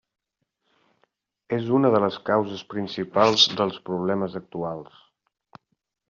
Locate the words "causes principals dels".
2.29-3.77